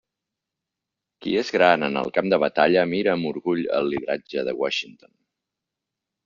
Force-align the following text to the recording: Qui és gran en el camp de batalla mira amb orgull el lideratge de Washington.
Qui 1.25 1.33
és 1.41 1.51
gran 1.57 1.87
en 1.87 1.99
el 2.01 2.09
camp 2.15 2.29
de 2.33 2.39
batalla 2.45 2.87
mira 2.95 3.13
amb 3.13 3.29
orgull 3.33 3.63
el 3.81 3.93
lideratge 3.93 4.47
de 4.49 4.57
Washington. 4.63 5.13